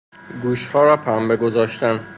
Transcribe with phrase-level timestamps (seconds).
[0.41, 2.07] گوشها را پنبه گذاشتن